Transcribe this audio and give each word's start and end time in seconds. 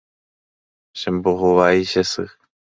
Chembohovái 0.99 1.79
che 1.91 2.03
sy. 2.11 2.25